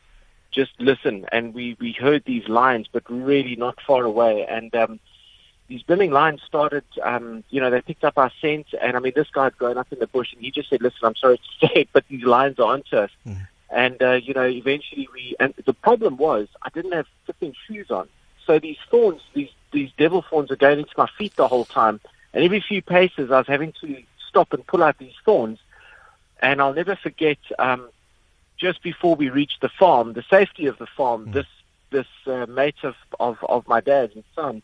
just 0.50 0.72
listen. 0.78 1.26
And 1.32 1.54
we, 1.54 1.76
we 1.80 1.92
heard 1.92 2.24
these 2.24 2.48
lines, 2.48 2.86
but 2.90 3.02
really 3.08 3.56
not 3.56 3.80
far 3.86 4.04
away. 4.04 4.46
And 4.46 4.74
um, 4.74 5.00
these 5.68 5.82
blooming 5.82 6.10
lines 6.10 6.40
started, 6.46 6.84
um, 7.02 7.44
you 7.50 7.60
know, 7.60 7.70
they 7.70 7.80
picked 7.82 8.04
up 8.04 8.16
our 8.16 8.32
scent. 8.40 8.66
And 8.80 8.96
I 8.96 9.00
mean, 9.00 9.12
this 9.14 9.28
guy 9.30 9.44
had 9.44 9.58
grown 9.58 9.78
up 9.78 9.92
in 9.92 9.98
the 9.98 10.06
bush 10.06 10.32
and 10.32 10.42
he 10.42 10.50
just 10.50 10.70
said, 10.70 10.82
listen, 10.82 11.00
I'm 11.04 11.16
sorry 11.16 11.38
to 11.38 11.66
say 11.66 11.72
it, 11.82 11.88
but 11.92 12.04
these 12.08 12.24
lines 12.24 12.58
are 12.58 12.72
onto 12.72 12.96
us. 12.96 13.10
Mm. 13.26 13.48
And, 13.70 14.02
uh, 14.02 14.12
you 14.12 14.32
know, 14.32 14.46
eventually 14.46 15.08
we, 15.12 15.36
and 15.38 15.52
the 15.66 15.74
problem 15.74 16.16
was 16.16 16.48
I 16.62 16.70
didn't 16.70 16.92
have 16.92 17.06
fitting 17.26 17.54
shoes 17.66 17.90
on. 17.90 18.08
So 18.46 18.58
these 18.58 18.78
thorns, 18.90 19.20
these, 19.34 19.50
these 19.72 19.90
devil 19.98 20.22
thorns 20.22 20.50
are 20.50 20.56
going 20.56 20.78
into 20.78 20.94
my 20.96 21.08
feet 21.18 21.36
the 21.36 21.48
whole 21.48 21.66
time. 21.66 22.00
And 22.32 22.42
every 22.42 22.60
few 22.60 22.80
paces 22.80 23.30
I 23.30 23.38
was 23.38 23.46
having 23.46 23.74
to 23.82 24.02
stop 24.26 24.54
and 24.54 24.66
pull 24.66 24.82
out 24.82 24.96
these 24.96 25.12
thorns. 25.24 25.58
And 26.40 26.62
I'll 26.62 26.72
never 26.72 26.96
forget, 26.96 27.38
um, 27.58 27.90
just 28.58 28.82
before 28.82 29.14
we 29.14 29.30
reached 29.30 29.60
the 29.60 29.68
farm, 29.68 30.12
the 30.12 30.24
safety 30.28 30.66
of 30.66 30.78
the 30.78 30.86
farm, 30.86 31.26
mm. 31.26 31.32
this 31.32 31.46
this 31.90 32.06
uh, 32.26 32.44
mate 32.46 32.76
of, 32.82 32.94
of, 33.18 33.38
of 33.48 33.66
my 33.66 33.80
dad's 33.80 34.14
and 34.14 34.24
son 34.34 34.62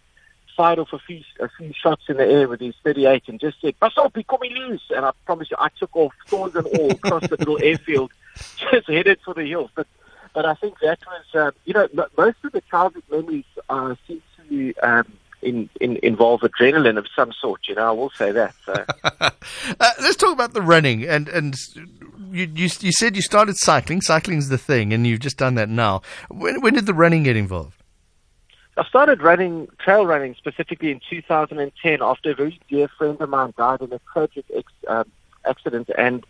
fired 0.56 0.78
off 0.78 0.92
a 0.92 0.98
few 0.98 1.22
a 1.40 1.48
few 1.48 1.72
shots 1.72 2.02
in 2.08 2.16
the 2.16 2.26
air 2.26 2.48
with 2.48 2.60
his 2.60 2.74
38 2.84 3.24
and 3.28 3.40
just 3.40 3.60
said, 3.60 3.74
"Basopi, 3.80 4.26
come 4.26 4.40
loose!" 4.42 4.82
And 4.90 5.04
I 5.04 5.12
promise 5.26 5.50
you, 5.50 5.56
I 5.58 5.68
took 5.78 5.94
off 5.96 6.12
thorns 6.26 6.54
and 6.54 6.66
all 6.66 6.90
across 6.92 7.28
the 7.28 7.36
little 7.36 7.58
airfield, 7.62 8.12
just 8.70 8.88
headed 8.88 9.18
for 9.24 9.34
the 9.34 9.44
hills. 9.44 9.70
But 9.74 9.86
but 10.32 10.46
I 10.46 10.54
think 10.54 10.80
that 10.80 10.98
was, 11.06 11.46
um, 11.46 11.52
you 11.64 11.74
know, 11.74 11.88
most 12.16 12.38
of 12.44 12.52
the 12.52 12.60
childhood 12.62 13.04
memories 13.10 13.44
uh, 13.68 13.94
seem 14.06 14.22
to 14.48 14.74
um, 14.82 15.12
in, 15.42 15.68
in, 15.80 15.98
involve 16.02 16.40
adrenaline 16.40 16.98
of 16.98 17.06
some 17.14 17.32
sort. 17.32 17.68
You 17.68 17.76
know, 17.76 17.88
I 17.88 17.92
will 17.92 18.10
say 18.10 18.32
that. 18.32 18.54
So. 18.64 18.84
uh, 19.20 19.30
let's 20.00 20.16
talk 20.16 20.32
about 20.32 20.54
the 20.54 20.62
running 20.62 21.04
and 21.04 21.28
and 21.28 21.54
you, 22.34 22.50
you, 22.52 22.68
you 22.80 22.92
said 22.92 23.14
you 23.14 23.22
started 23.22 23.56
cycling. 23.56 24.00
Cycling's 24.00 24.48
the 24.48 24.58
thing, 24.58 24.92
and 24.92 25.06
you've 25.06 25.20
just 25.20 25.36
done 25.36 25.54
that 25.54 25.68
now. 25.68 26.02
When 26.28 26.60
when 26.60 26.74
did 26.74 26.86
the 26.86 26.94
running 26.94 27.22
get 27.22 27.36
involved? 27.36 27.80
I 28.76 28.84
started 28.84 29.22
running 29.22 29.68
trail 29.78 30.04
running 30.04 30.34
specifically 30.34 30.90
in 30.90 31.00
2010 31.08 32.02
after 32.02 32.32
a 32.32 32.34
very 32.34 32.60
dear 32.68 32.88
friend 32.88 33.20
of 33.20 33.28
mine 33.28 33.54
died 33.56 33.82
in 33.82 33.92
a 33.92 34.00
tragic 34.12 34.44
ex, 34.52 34.72
um, 34.88 35.10
accident, 35.44 35.90
and 35.96 36.26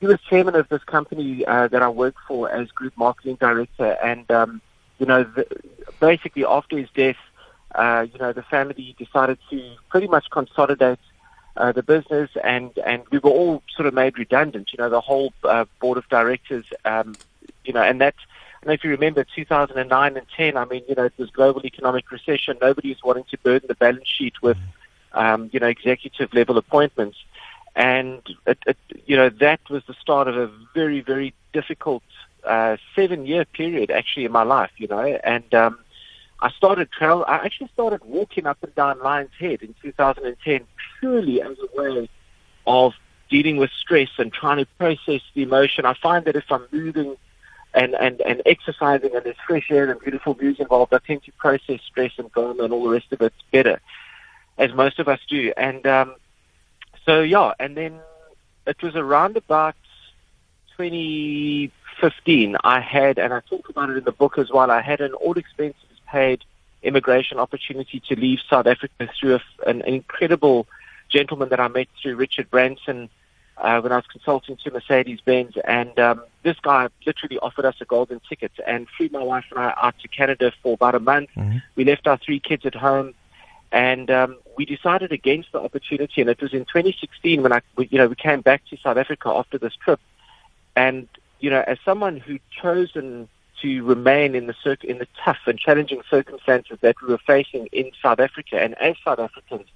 he 0.00 0.06
was 0.06 0.18
chairman 0.28 0.54
of 0.54 0.68
this 0.70 0.82
company 0.84 1.44
uh, 1.44 1.68
that 1.68 1.82
I 1.82 1.88
work 1.90 2.14
for 2.26 2.50
as 2.50 2.68
group 2.70 2.96
marketing 2.96 3.36
director. 3.38 3.98
And 4.02 4.30
um, 4.30 4.62
you 4.98 5.04
know, 5.04 5.24
the, 5.24 5.46
basically 6.00 6.46
after 6.46 6.78
his 6.78 6.88
death, 6.94 7.16
uh, 7.74 8.06
you 8.10 8.18
know, 8.18 8.32
the 8.32 8.42
family 8.42 8.94
decided 8.98 9.38
to 9.50 9.74
pretty 9.90 10.06
much 10.06 10.30
consolidate 10.30 10.98
uh, 11.56 11.72
the 11.72 11.82
business, 11.82 12.30
and 12.42 12.76
and 12.84 13.02
we 13.10 13.18
were 13.18 13.30
all 13.30 13.62
sort 13.74 13.86
of 13.86 13.94
made 13.94 14.18
redundant. 14.18 14.72
You 14.72 14.78
know, 14.78 14.90
the 14.90 15.00
whole 15.00 15.32
uh, 15.44 15.64
board 15.80 15.98
of 15.98 16.08
directors. 16.08 16.64
Um, 16.84 17.14
you 17.64 17.72
know, 17.72 17.82
and 17.82 18.00
that. 18.00 18.14
And 18.62 18.72
if 18.72 18.82
you 18.82 18.90
remember 18.90 19.22
2009 19.22 20.16
and 20.16 20.26
10, 20.36 20.56
I 20.56 20.64
mean, 20.64 20.82
you 20.88 20.96
know, 20.96 21.04
it 21.04 21.12
was 21.18 21.30
global 21.30 21.64
economic 21.64 22.10
recession. 22.10 22.58
Nobody 22.60 22.88
was 22.88 23.02
wanting 23.04 23.24
to 23.30 23.38
burden 23.38 23.68
the 23.68 23.76
balance 23.76 24.08
sheet 24.08 24.42
with, 24.42 24.56
um, 25.12 25.50
you 25.52 25.60
know, 25.60 25.68
executive 25.68 26.34
level 26.34 26.58
appointments. 26.58 27.16
And, 27.76 28.22
it, 28.44 28.58
it, 28.66 28.76
you 29.06 29.16
know, 29.16 29.28
that 29.28 29.60
was 29.70 29.84
the 29.86 29.94
start 29.94 30.26
of 30.26 30.36
a 30.36 30.50
very, 30.74 31.00
very 31.00 31.32
difficult 31.52 32.02
uh, 32.42 32.76
seven 32.96 33.24
year 33.24 33.44
period 33.44 33.92
actually 33.92 34.24
in 34.24 34.32
my 34.32 34.42
life, 34.42 34.72
you 34.78 34.88
know. 34.88 34.98
And, 35.22 35.54
um, 35.54 35.78
I 36.40 36.50
started 36.50 36.90
travel. 36.90 37.24
I 37.26 37.36
actually 37.36 37.68
started 37.72 38.02
walking 38.04 38.46
up 38.46 38.58
and 38.62 38.74
down 38.74 39.00
Lion's 39.00 39.30
Head 39.38 39.62
in 39.62 39.74
2010 39.82 40.60
purely 41.00 41.40
as 41.40 41.56
a 41.58 41.80
way 41.80 42.08
of 42.66 42.92
dealing 43.30 43.56
with 43.56 43.70
stress 43.70 44.10
and 44.18 44.32
trying 44.32 44.58
to 44.58 44.66
process 44.78 45.22
the 45.34 45.42
emotion. 45.42 45.86
I 45.86 45.94
find 45.94 46.24
that 46.26 46.36
if 46.36 46.44
I'm 46.50 46.66
moving 46.70 47.16
and, 47.74 47.94
and, 47.94 48.20
and 48.20 48.42
exercising 48.46 49.14
and 49.14 49.24
there's 49.24 49.36
fresh 49.46 49.70
air 49.70 49.90
and 49.90 50.00
beautiful 50.00 50.34
views 50.34 50.60
involved, 50.60 50.92
I 50.92 50.98
tend 50.98 51.24
to 51.24 51.32
process 51.32 51.80
stress 51.86 52.12
and 52.18 52.30
drama 52.32 52.64
and 52.64 52.72
all 52.72 52.84
the 52.84 52.90
rest 52.90 53.12
of 53.12 53.22
it 53.22 53.32
better, 53.50 53.80
as 54.58 54.72
most 54.74 54.98
of 54.98 55.08
us 55.08 55.20
do. 55.28 55.52
And 55.56 55.86
um, 55.86 56.14
so, 57.04 57.22
yeah, 57.22 57.52
and 57.58 57.76
then 57.76 58.00
it 58.66 58.82
was 58.82 58.94
around 58.94 59.36
about 59.36 59.74
2015, 60.76 62.56
I 62.62 62.80
had, 62.80 63.18
and 63.18 63.32
I 63.32 63.40
talk 63.40 63.68
about 63.68 63.90
it 63.90 63.96
in 63.96 64.04
the 64.04 64.12
book 64.12 64.38
as 64.38 64.50
well, 64.50 64.70
I 64.70 64.82
had 64.82 65.00
an 65.00 65.14
all 65.14 65.38
expenses 65.38 65.85
paid 66.06 66.44
immigration 66.82 67.38
opportunity 67.38 68.00
to 68.08 68.18
leave 68.18 68.38
South 68.48 68.66
Africa 68.66 69.08
through 69.18 69.36
a, 69.36 69.40
an, 69.68 69.82
an, 69.82 69.94
incredible 69.94 70.66
gentleman 71.08 71.48
that 71.48 71.60
I 71.60 71.68
met 71.68 71.88
through 72.00 72.16
Richard 72.16 72.50
Branson 72.50 73.08
uh, 73.56 73.80
when 73.80 73.92
I 73.92 73.96
was 73.96 74.06
consulting 74.06 74.56
to 74.64 74.70
Mercedes 74.70 75.20
Benz. 75.20 75.54
And 75.64 75.98
um, 75.98 76.22
this 76.42 76.56
guy 76.60 76.88
literally 77.04 77.38
offered 77.38 77.64
us 77.64 77.74
a 77.80 77.84
golden 77.84 78.20
ticket 78.28 78.52
and 78.66 78.86
flew 78.96 79.08
my 79.10 79.22
wife 79.22 79.44
and 79.50 79.58
I 79.58 79.74
out 79.80 79.98
to 80.00 80.08
Canada 80.08 80.52
for 80.62 80.74
about 80.74 80.94
a 80.94 81.00
month. 81.00 81.30
Mm-hmm. 81.36 81.58
We 81.74 81.84
left 81.84 82.06
our 82.06 82.18
three 82.18 82.40
kids 82.40 82.64
at 82.66 82.74
home. 82.74 83.14
And 83.72 84.10
um, 84.10 84.38
we 84.56 84.64
decided 84.64 85.10
against 85.10 85.50
the 85.50 85.60
opportunity, 85.60 86.20
and 86.20 86.30
it 86.30 86.40
was 86.40 86.54
in 86.54 86.60
2016 86.66 87.42
when 87.42 87.52
I, 87.52 87.60
we, 87.74 87.88
you 87.90 87.98
know, 87.98 88.06
we 88.06 88.14
came 88.14 88.40
back 88.40 88.62
to 88.70 88.76
South 88.76 88.96
Africa 88.96 89.28
after 89.28 89.58
this 89.58 89.74
trip. 89.74 89.98
And 90.76 91.08
you 91.40 91.50
know, 91.50 91.62
as 91.66 91.78
someone 91.84 92.16
who'd 92.16 92.40
chosen 92.50 93.28
to 93.62 93.84
remain 93.84 94.34
in 94.34 94.46
the 94.46 94.78
in 94.82 94.98
the 94.98 95.08
tough 95.24 95.38
and 95.46 95.58
challenging 95.58 96.02
circumstances 96.10 96.78
that 96.80 96.96
we 97.00 97.08
were 97.08 97.18
facing 97.18 97.66
in 97.72 97.90
South 98.02 98.20
Africa, 98.20 98.60
and 98.60 98.74
as 98.74 98.96
South 99.04 99.18
Africans, 99.18 99.68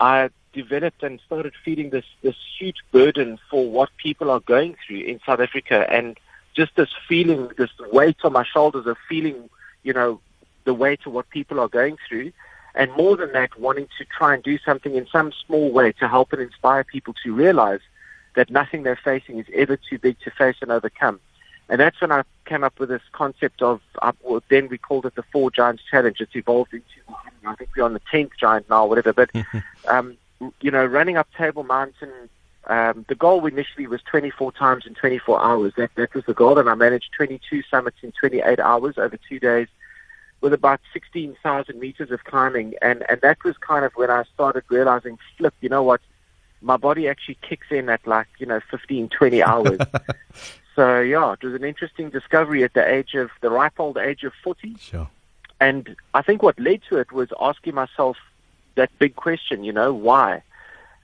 I 0.00 0.30
developed 0.52 1.02
and 1.02 1.20
started 1.26 1.52
feeling 1.64 1.90
this 1.90 2.04
this 2.22 2.36
huge 2.58 2.78
burden 2.92 3.38
for 3.50 3.68
what 3.70 3.90
people 3.96 4.30
are 4.30 4.40
going 4.40 4.76
through 4.86 5.00
in 5.00 5.20
South 5.26 5.40
Africa, 5.40 5.86
and 5.90 6.18
just 6.54 6.74
this 6.76 6.90
feeling, 7.08 7.50
this 7.56 7.70
weight 7.92 8.18
on 8.24 8.32
my 8.32 8.44
shoulders 8.44 8.86
of 8.86 8.96
feeling, 9.08 9.50
you 9.82 9.92
know, 9.92 10.20
the 10.64 10.74
weight 10.74 11.00
of 11.06 11.12
what 11.12 11.28
people 11.30 11.60
are 11.60 11.68
going 11.68 11.96
through, 12.08 12.32
and 12.74 12.90
more 12.92 13.16
than 13.16 13.32
that, 13.32 13.58
wanting 13.58 13.88
to 13.98 14.04
try 14.04 14.34
and 14.34 14.42
do 14.42 14.58
something 14.58 14.94
in 14.94 15.06
some 15.06 15.32
small 15.46 15.70
way 15.72 15.92
to 15.92 16.08
help 16.08 16.32
and 16.32 16.40
inspire 16.42 16.84
people 16.84 17.14
to 17.24 17.34
realize 17.34 17.80
that 18.34 18.50
nothing 18.50 18.82
they're 18.82 18.98
facing 19.02 19.38
is 19.38 19.46
ever 19.54 19.76
too 19.76 19.98
big 19.98 20.18
to 20.20 20.30
face 20.30 20.56
and 20.60 20.72
overcome. 20.72 21.20
And 21.68 21.80
that's 21.80 22.00
when 22.00 22.12
I 22.12 22.22
came 22.44 22.62
up 22.62 22.78
with 22.78 22.90
this 22.90 23.02
concept 23.12 23.62
of, 23.62 23.80
uh, 24.02 24.12
well, 24.22 24.42
then 24.50 24.68
we 24.68 24.78
called 24.78 25.06
it 25.06 25.14
the 25.14 25.22
Four 25.22 25.50
Giants 25.50 25.82
Challenge. 25.90 26.20
It's 26.20 26.36
evolved 26.36 26.74
into, 26.74 26.84
I 27.46 27.54
think 27.54 27.70
we're 27.76 27.84
on 27.84 27.94
the 27.94 28.00
10th 28.00 28.32
giant 28.38 28.68
now, 28.68 28.86
whatever. 28.86 29.12
But, 29.12 29.30
um, 29.88 30.16
you 30.60 30.70
know, 30.70 30.84
running 30.84 31.16
up 31.16 31.28
Table 31.36 31.64
Mountain, 31.64 32.12
um, 32.66 33.04
the 33.08 33.14
goal 33.14 33.44
initially 33.46 33.86
was 33.86 34.02
24 34.02 34.52
times 34.52 34.86
in 34.86 34.94
24 34.94 35.42
hours. 35.42 35.72
That, 35.76 35.94
that 35.94 36.14
was 36.14 36.24
the 36.26 36.34
goal. 36.34 36.58
And 36.58 36.68
I 36.68 36.74
managed 36.74 37.10
22 37.16 37.62
summits 37.70 37.98
in 38.02 38.12
28 38.12 38.60
hours 38.60 38.98
over 38.98 39.18
two 39.28 39.38
days 39.38 39.68
with 40.40 40.52
about 40.52 40.80
16,000 40.92 41.80
meters 41.80 42.10
of 42.10 42.24
climbing. 42.24 42.74
And, 42.82 43.04
and 43.08 43.20
that 43.22 43.42
was 43.42 43.56
kind 43.58 43.84
of 43.84 43.92
when 43.94 44.10
I 44.10 44.24
started 44.34 44.64
realizing, 44.68 45.18
flip, 45.38 45.54
you 45.62 45.70
know 45.70 45.82
what? 45.82 46.02
My 46.64 46.76
body 46.76 47.08
actually 47.08 47.38
kicks 47.42 47.66
in 47.70 47.88
at 47.88 48.06
like, 48.06 48.26
you 48.38 48.46
know, 48.46 48.60
15, 48.70 49.10
20 49.10 49.42
hours. 49.42 49.78
So 50.74 51.00
yeah, 51.00 51.32
it 51.32 51.42
was 51.42 51.54
an 51.54 51.64
interesting 51.64 52.10
discovery 52.10 52.64
at 52.64 52.74
the 52.74 52.86
age 52.86 53.14
of 53.14 53.30
the 53.40 53.50
ripe 53.50 53.78
old 53.78 53.96
age 53.96 54.24
of 54.24 54.32
forty. 54.42 54.76
Sure. 54.78 55.08
And 55.60 55.96
I 56.14 56.22
think 56.22 56.42
what 56.42 56.58
led 56.58 56.80
to 56.88 56.98
it 56.98 57.12
was 57.12 57.28
asking 57.40 57.74
myself 57.74 58.16
that 58.74 58.90
big 58.98 59.14
question, 59.14 59.62
you 59.62 59.72
know, 59.72 59.94
why? 59.94 60.42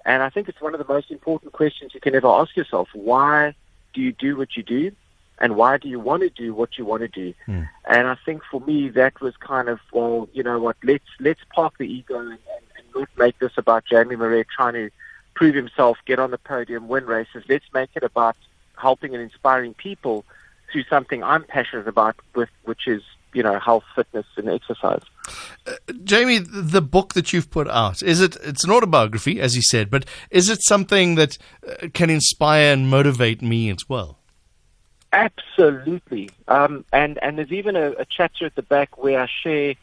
And 0.05 0.23
I 0.23 0.31
think 0.31 0.49
it's 0.49 0.61
one 0.61 0.75
of 0.75 0.85
the 0.85 0.93
most 0.93 1.11
important 1.11 1.52
questions 1.52 1.95
you 1.95 2.00
can 2.00 2.14
ever 2.17 2.26
ask 2.26 2.57
yourself. 2.57 2.88
Why 2.93 3.55
do 3.95 4.00
you 4.00 4.12
do 4.12 4.37
what 4.37 4.57
you 4.57 4.62
do? 4.62 4.93
And 5.38 5.57
why 5.57 5.79
do 5.79 5.88
you 5.88 6.00
want 6.00 6.23
to 6.23 6.31
do 6.31 6.52
what 6.52 6.76
you 6.76 6.85
want 6.85 7.02
to 7.02 7.09
do? 7.09 7.33
Mm. 7.47 7.69
And 7.87 8.09
I 8.09 8.17
think 8.26 8.43
for 8.50 8.61
me 8.61 8.88
that 8.90 9.21
was 9.21 9.37
kind 9.37 9.69
of 9.69 9.79
well, 9.93 10.29
you 10.33 10.43
know 10.43 10.59
what, 10.59 10.76
let's 10.83 11.05
let's 11.21 11.40
park 11.55 11.75
the 11.79 11.87
ego 11.87 12.19
and, 12.19 12.31
and, 12.31 12.40
and 12.76 12.87
not 12.95 13.09
make 13.17 13.38
this 13.38 13.52
about 13.57 13.85
Jamie 13.85 14.17
Marais 14.17 14.45
trying 14.45 14.75
to 14.75 14.90
prove 15.34 15.54
himself, 15.54 15.99
get 16.06 16.18
on 16.18 16.30
the 16.30 16.38
podium, 16.38 16.88
win 16.88 17.06
races. 17.06 17.44
Let's 17.49 17.64
make 17.72 17.90
it 17.94 18.02
about 18.02 18.37
helping 18.76 19.14
and 19.14 19.22
inspiring 19.22 19.75
people 19.75 20.25
through 20.72 20.84
something 20.84 21.22
I'm 21.22 21.44
passionate 21.44 21.88
about, 21.88 22.16
with 22.34 22.49
which 22.64 22.87
is 22.87 23.02
you 23.32 23.42
know 23.42 23.58
health, 23.58 23.84
fitness, 23.94 24.26
and 24.37 24.49
exercise. 24.49 25.02
Uh, 25.66 25.72
Jamie, 26.04 26.38
the 26.38 26.82
book 26.82 27.14
that 27.14 27.32
you've 27.32 27.50
put 27.50 27.68
out 27.68 28.02
is 28.02 28.20
it? 28.20 28.37
It's 28.42 28.64
an 28.64 28.70
autobiography, 28.70 29.40
as 29.40 29.56
you 29.56 29.62
said, 29.62 29.90
but 29.90 30.04
is 30.30 30.49
it 30.49 30.62
something 30.62 31.14
that 31.16 31.38
uh, 31.66 31.88
can 31.92 32.10
inspire 32.10 32.72
and 32.72 32.88
motivate 32.88 33.42
me 33.42 33.70
as 33.70 33.88
well? 33.88 34.18
Absolutely, 35.12 36.30
um, 36.49 36.84
and 36.92 37.18
and 37.22 37.38
there's 37.38 37.52
even 37.52 37.76
a, 37.76 37.90
a 37.92 38.04
chapter 38.04 38.46
at 38.46 38.54
the 38.54 38.62
back 38.62 39.02
where 39.02 39.20
I 39.20 39.28
share 39.42 39.75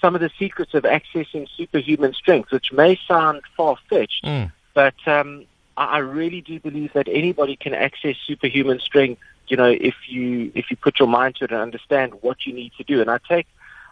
some 0.00 0.14
of 0.14 0.20
the 0.20 0.30
secrets 0.38 0.74
of 0.74 0.82
accessing 0.82 1.46
superhuman 1.56 2.12
strength, 2.12 2.50
which 2.50 2.72
may 2.72 2.98
sound 3.08 3.42
far 3.56 3.76
fetched, 3.88 4.24
mm. 4.24 4.52
But 4.74 4.94
um, 5.06 5.44
I 5.76 5.98
really 5.98 6.40
do 6.40 6.60
believe 6.60 6.92
that 6.92 7.08
anybody 7.08 7.56
can 7.56 7.74
access 7.74 8.16
superhuman 8.26 8.80
strength. 8.80 9.20
You 9.48 9.56
know, 9.56 9.70
if 9.70 9.94
you 10.08 10.52
if 10.54 10.70
you 10.70 10.76
put 10.76 10.98
your 10.98 11.08
mind 11.08 11.36
to 11.36 11.44
it 11.44 11.52
and 11.52 11.60
understand 11.60 12.14
what 12.22 12.46
you 12.46 12.52
need 12.52 12.72
to 12.78 12.84
do. 12.84 13.00
And 13.00 13.10
I 13.10 13.18
take 13.28 13.46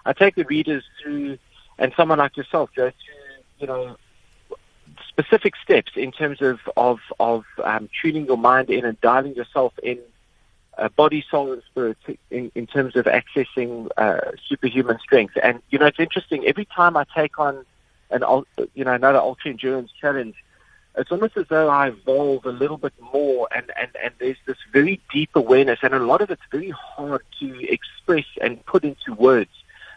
I 0.06 0.12
take 0.12 0.34
the 0.34 0.44
readers 0.44 0.84
through, 1.02 1.38
and 1.78 1.92
someone 1.96 2.18
like 2.18 2.37
yourself 2.37 2.70
go 2.75 2.90
through, 2.90 3.44
you 3.58 3.66
know, 3.66 3.96
specific 5.08 5.54
steps 5.62 5.92
in 5.96 6.12
terms 6.12 6.40
of 6.40 6.60
of 6.76 7.00
of 7.18 7.44
um, 7.64 7.88
tuning 8.00 8.26
your 8.26 8.38
mind 8.38 8.70
in 8.70 8.84
and 8.84 9.00
dialing 9.00 9.34
yourself 9.34 9.72
in, 9.82 9.99
uh, 10.78 10.88
body, 10.90 11.25
soul, 11.30 11.52
and 11.52 11.62
spirit, 11.64 11.99
in, 12.30 12.50
in 12.54 12.66
terms 12.66 12.96
of 12.96 13.06
accessing 13.06 13.88
uh, 13.96 14.32
superhuman 14.49 14.99
strength. 14.99 15.37
And 15.42 15.60
you 15.70 15.78
know, 15.78 15.87
it's 15.87 16.00
interesting. 16.00 16.46
Every 16.46 16.64
time 16.64 16.96
I 16.96 17.04
take 17.14 17.38
on 17.38 17.64
an 18.10 18.22
you 18.75 18.84
know 18.84 18.92
another 18.92 19.18
ultra 19.18 19.50
endurance 19.50 19.90
challenge 20.00 20.37
it's 20.97 21.11
almost 21.12 21.37
as 21.37 21.47
though 21.49 21.68
I 21.68 21.88
evolve 21.88 22.44
a 22.47 22.50
little 22.50 22.76
bit 22.76 22.92
more 23.12 23.49
and, 23.54 23.70
and, 23.80 23.90
and 24.02 24.12
there's 24.18 24.37
this 24.47 24.56
very 24.73 25.00
deep 25.12 25.30
awareness 25.35 25.78
and 25.82 25.94
a 25.94 25.99
lot 25.99 26.20
of 26.20 26.30
it's 26.30 26.42
very 26.50 26.70
hard 26.70 27.23
to 27.40 27.73
express 27.73 28.25
and 28.40 28.64
put 28.66 28.85
into 28.85 29.14
words. 29.14 29.50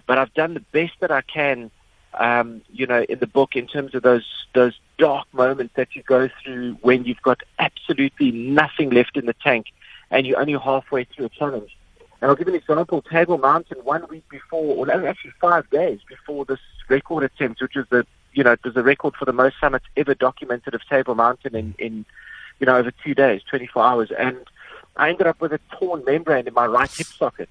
But 0.05 0.17
I've 0.17 0.33
done 0.33 0.53
the 0.53 0.59
best 0.59 0.93
that 0.99 1.11
I 1.11 1.21
can, 1.21 1.71
um, 2.13 2.61
you 2.71 2.85
know, 2.85 3.03
in 3.03 3.19
the 3.19 3.27
book 3.27 3.55
in 3.55 3.67
terms 3.67 3.95
of 3.95 4.03
those 4.03 4.25
those 4.53 4.79
dark 4.99 5.27
moments 5.33 5.73
that 5.75 5.95
you 5.95 6.03
go 6.03 6.29
through 6.43 6.77
when 6.81 7.05
you've 7.05 7.21
got 7.21 7.41
absolutely 7.57 8.31
nothing 8.31 8.91
left 8.91 9.17
in 9.17 9.25
the 9.25 9.33
tank 9.33 9.67
and 10.11 10.27
you're 10.27 10.39
only 10.39 10.53
halfway 10.53 11.05
through 11.05 11.25
a 11.25 11.29
challenge. 11.29 11.75
And 12.21 12.29
I'll 12.29 12.37
give 12.37 12.47
an 12.47 12.55
example. 12.55 13.01
Table 13.01 13.37
Mountain, 13.37 13.79
one 13.83 14.07
week 14.09 14.29
before, 14.29 14.87
or 14.87 15.07
actually 15.07 15.33
five 15.41 15.69
days 15.71 15.99
before 16.07 16.45
this 16.45 16.59
record 16.87 17.23
attempt, 17.23 17.61
which 17.61 17.75
is 17.75 17.85
the 17.89 18.05
you 18.33 18.43
know, 18.43 18.53
it 18.53 18.63
was 18.63 18.75
a 18.75 18.83
record 18.83 19.15
for 19.15 19.25
the 19.25 19.33
most 19.33 19.55
summits 19.59 19.85
ever 19.95 20.13
documented 20.13 20.73
of 20.73 20.81
Table 20.87 21.15
Mountain 21.15 21.55
in, 21.55 21.75
in 21.77 22.05
you 22.59 22.65
know, 22.65 22.77
over 22.77 22.91
two 22.91 23.13
days, 23.13 23.41
24 23.49 23.83
hours. 23.83 24.11
And 24.17 24.37
I 24.95 25.09
ended 25.09 25.27
up 25.27 25.41
with 25.41 25.53
a 25.53 25.59
torn 25.71 26.03
membrane 26.05 26.47
in 26.47 26.53
my 26.53 26.65
right 26.65 26.91
hip 26.91 27.07
socket. 27.07 27.49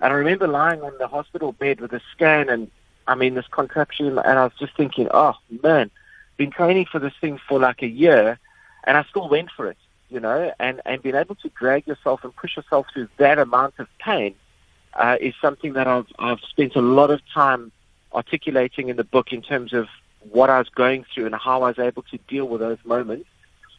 And 0.00 0.12
I 0.12 0.16
remember 0.16 0.48
lying 0.48 0.82
on 0.82 0.92
the 0.98 1.06
hospital 1.06 1.52
bed 1.52 1.80
with 1.80 1.92
a 1.92 2.00
scan 2.12 2.48
and, 2.48 2.70
I 3.06 3.14
mean, 3.14 3.34
this 3.34 3.46
contraption, 3.50 4.18
and 4.18 4.38
I 4.38 4.44
was 4.44 4.52
just 4.58 4.76
thinking, 4.76 5.08
oh, 5.12 5.34
man, 5.62 5.90
been 6.36 6.50
training 6.50 6.86
for 6.90 6.98
this 6.98 7.12
thing 7.20 7.38
for 7.48 7.58
like 7.58 7.82
a 7.82 7.86
year, 7.86 8.38
and 8.84 8.96
I 8.96 9.04
still 9.04 9.28
went 9.28 9.50
for 9.56 9.68
it, 9.68 9.78
you 10.08 10.20
know, 10.20 10.52
and, 10.58 10.80
and 10.84 11.02
being 11.02 11.14
able 11.14 11.34
to 11.36 11.48
drag 11.50 11.86
yourself 11.86 12.24
and 12.24 12.34
push 12.34 12.56
yourself 12.56 12.86
through 12.92 13.08
that 13.18 13.38
amount 13.38 13.74
of 13.78 13.88
pain 13.98 14.34
uh, 14.94 15.16
is 15.20 15.34
something 15.40 15.72
that 15.74 15.86
I've, 15.86 16.06
I've 16.18 16.40
spent 16.40 16.76
a 16.76 16.80
lot 16.80 17.10
of 17.10 17.20
time 17.32 17.72
articulating 18.14 18.88
in 18.88 18.96
the 18.96 19.04
book 19.04 19.32
in 19.32 19.42
terms 19.42 19.72
of 19.72 19.88
what 20.30 20.50
I 20.50 20.58
was 20.58 20.68
going 20.68 21.04
through 21.12 21.26
and 21.26 21.34
how 21.34 21.62
I 21.62 21.68
was 21.68 21.78
able 21.78 22.02
to 22.04 22.18
deal 22.28 22.46
with 22.46 22.60
those 22.60 22.78
moments. 22.84 23.28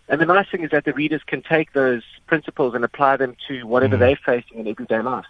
And 0.10 0.20
the 0.20 0.26
nice 0.26 0.50
thing 0.50 0.64
is 0.64 0.72
that 0.72 0.86
the 0.86 0.94
readers 0.94 1.22
can 1.26 1.42
take 1.42 1.74
those 1.74 2.04
principles 2.28 2.76
and 2.76 2.84
apply 2.84 3.18
them 3.18 3.36
to 3.48 3.64
whatever 3.64 3.96
mm. 3.96 4.00
they're 4.00 4.20
facing 4.26 4.60
in 4.60 4.68
everyday 4.68 5.02
life. 5.02 5.26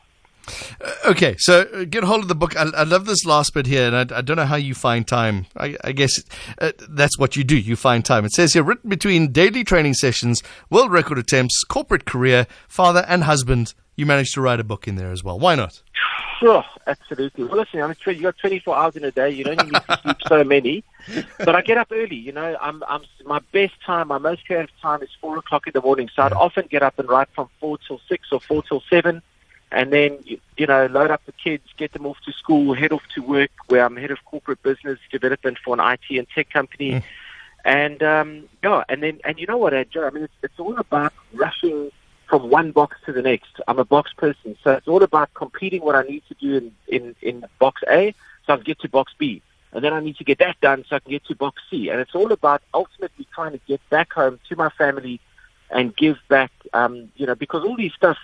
Uh, 0.48 0.92
okay, 1.06 1.36
so 1.38 1.62
uh, 1.74 1.86
get 1.86 2.04
hold 2.04 2.22
of 2.22 2.28
the 2.28 2.36
book. 2.36 2.58
I, 2.58 2.64
I, 2.76 2.84
love 2.84 3.06
this 3.06 3.26
last 3.26 3.54
bit 3.54 3.66
here, 3.66 3.88
and 3.88 4.12
I, 4.12 4.18
I 4.18 4.22
don't 4.22 4.36
know 4.36 4.46
how 4.46 4.58
you 4.58 4.74
find 4.74 5.08
time. 5.08 5.46
I, 5.56 5.78
I 5.84 5.94
guess 5.94 6.22
uh, 6.60 6.74
that's 6.90 7.18
what 7.18 7.38
you 7.38 7.46
do. 7.46 7.58
You 7.58 7.76
find 7.76 8.04
time. 8.04 8.26
It 8.26 8.34
says 8.34 8.54
here, 8.54 8.64
written 8.64 8.90
between 8.90 9.32
daily 9.32 9.64
training 9.64 9.94
sessions, 9.94 10.44
world 10.70 10.92
record 10.92 11.18
attempts, 11.18 11.64
corporate 11.64 12.06
career, 12.06 12.48
father 12.68 13.06
and 13.08 13.24
husband. 13.24 13.74
You 13.96 14.06
managed 14.06 14.34
to 14.34 14.42
write 14.42 14.60
a 14.60 14.64
book 14.64 14.88
in 14.88 14.96
there 14.96 15.12
as 15.12 15.24
well. 15.24 15.40
Why 15.40 15.56
not? 15.56 15.82
Sure, 16.44 16.66
absolutely. 16.88 17.46
Well, 17.46 17.56
listen, 17.56 17.80
I'm 17.80 17.96
you 18.06 18.22
got 18.22 18.38
24 18.38 18.76
hours 18.76 18.96
in 18.98 19.06
a 19.06 19.12
day. 19.12 19.30
You 19.30 19.46
don't 19.46 19.64
need 19.64 19.74
to 19.74 20.00
sleep 20.04 20.18
so 20.28 20.44
many. 20.44 20.84
But 21.38 21.56
I 21.56 21.62
get 21.62 21.78
up 21.78 21.88
early. 21.90 22.18
You 22.18 22.34
know, 22.34 22.58
I'm, 22.60 22.84
I'm 22.86 23.04
my 23.26 23.40
best 23.54 23.76
time, 23.86 24.10
my 24.10 24.18
most 24.18 24.46
creative 24.46 24.70
time 24.82 25.02
is 25.02 25.10
four 25.22 25.38
o'clock 25.38 25.68
in 25.68 25.72
the 25.72 25.82
morning. 25.82 26.10
So 26.14 26.22
I'd 26.22 26.34
often 26.34 26.68
get 26.70 26.84
up 26.84 27.00
and 27.00 27.08
write 27.08 27.30
from 27.34 27.48
four 27.62 27.78
till 27.88 28.02
six 28.10 28.28
or 28.34 28.42
four 28.42 28.62
till 28.62 28.84
seven, 28.90 29.22
and 29.72 29.94
then 29.94 30.20
you, 30.26 30.38
you 30.58 30.68
know 30.68 30.86
load 30.88 31.12
up 31.12 31.22
the 31.26 31.32
kids, 31.32 31.64
get 31.78 31.94
them 31.94 32.06
off 32.06 32.18
to 32.26 32.34
school, 32.34 32.74
head 32.74 32.92
off 32.92 33.04
to 33.16 33.22
work 33.22 33.52
where 33.68 33.86
I'm 33.86 33.96
head 33.96 34.12
of 34.12 34.18
corporate 34.26 34.62
business 34.64 35.00
development 35.14 35.60
for 35.64 35.80
an 35.80 35.80
IT 35.80 36.18
and 36.18 36.28
tech 36.36 36.50
company. 36.50 36.92
Mm. 36.92 37.04
And 37.64 38.04
um, 38.04 38.50
yeah, 38.62 38.84
and 38.90 39.02
then 39.02 39.22
and 39.24 39.40
you 39.40 39.48
know 39.48 39.58
what, 39.58 39.72
Joe? 39.92 40.08
I 40.08 40.10
mean, 40.10 40.26
it's, 40.26 40.34
it's 40.44 40.60
all 40.60 40.78
about 40.78 41.14
rushing 41.34 41.90
from 42.34 42.50
one 42.50 42.72
box 42.72 42.98
to 43.06 43.14
the 43.14 43.22
next. 43.22 43.62
I'm 43.68 43.78
a 43.78 43.86
box 43.86 44.12
person, 44.12 44.58
so 44.64 44.72
it's 44.72 44.88
all 44.88 45.04
about 45.04 45.32
completing 45.36 45.84
what 45.84 45.94
I 45.94 46.02
need 46.02 46.24
to 46.30 46.34
do 46.34 46.56
in, 46.56 46.72
in, 46.88 47.16
in 47.22 47.46
box 47.60 47.84
A 47.88 48.16
so 48.48 48.54
I 48.54 48.56
can 48.56 48.64
get 48.64 48.80
to 48.80 48.90
box 48.90 49.14
B. 49.20 49.44
And 49.72 49.84
then 49.84 49.94
I 49.94 50.00
need 50.00 50.16
to 50.16 50.24
get 50.24 50.40
that 50.40 50.60
done 50.60 50.84
so 50.90 50.96
I 50.96 51.00
can 51.00 51.12
get 51.12 51.24
to 51.26 51.36
box 51.36 51.62
C. 51.70 51.90
And 51.90 52.00
it's 52.00 52.16
all 52.16 52.32
about 52.32 52.64
ultimately 52.74 53.28
trying 53.36 53.52
to 53.52 53.60
get 53.68 53.88
back 53.92 54.14
home 54.14 54.40
to 54.50 54.56
my 54.56 54.70
family 54.70 55.20
and 55.70 55.96
give 55.96 56.18
back, 56.28 56.52
um, 56.74 57.12
you 57.18 57.28
know, 57.28 57.36
because 57.36 57.66
all 57.66 57.78
these 57.78 57.94
stuff, 57.94 58.18